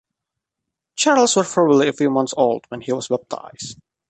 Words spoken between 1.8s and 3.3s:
a few months old when he was